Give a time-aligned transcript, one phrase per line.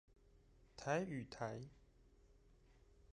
[0.75, 1.69] 台語台